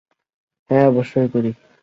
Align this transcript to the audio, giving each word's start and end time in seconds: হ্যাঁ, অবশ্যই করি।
হ্যাঁ, 0.69 0.87
অবশ্যই 0.87 1.27
করি। 1.27 1.51